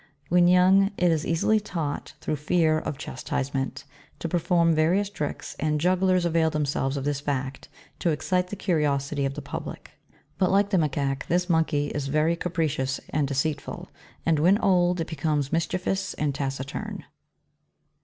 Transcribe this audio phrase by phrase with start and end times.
[0.29, 3.83] When young, it is easily taught through fear of chastisement,
[4.17, 8.81] to perform various tricks, and jugglers avail themselves of this fact to excite the curi
[8.81, 9.91] osity of the public;
[10.39, 13.91] but like the Macaque, this monkey is very capricious and deceitful,
[14.25, 17.03] and when old, it becomes mischievous and taciturn.